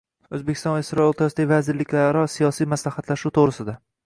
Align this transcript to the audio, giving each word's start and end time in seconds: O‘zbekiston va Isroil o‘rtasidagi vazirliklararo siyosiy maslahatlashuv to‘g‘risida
O‘zbekiston 0.35 0.73
va 0.75 0.79
Isroil 0.83 1.11
o‘rtasidagi 1.13 1.49
vazirliklararo 1.51 2.25
siyosiy 2.39 2.71
maslahatlashuv 2.75 3.37
to‘g‘risida 3.39 3.79